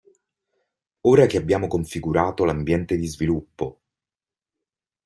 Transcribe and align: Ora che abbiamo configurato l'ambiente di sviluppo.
Ora 1.01 1.27
che 1.27 1.37
abbiamo 1.37 1.67
configurato 1.67 2.43
l'ambiente 2.43 2.97
di 2.97 3.05
sviluppo. 3.05 3.81